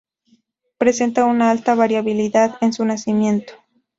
[0.79, 3.53] Presenta una alta variabilidad en su nacimiento.